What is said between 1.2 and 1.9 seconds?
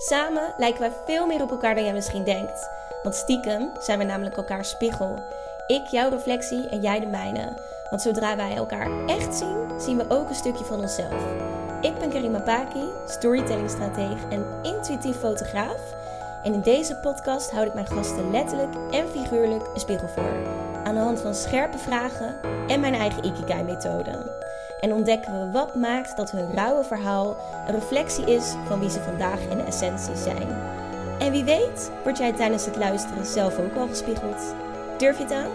meer op elkaar dan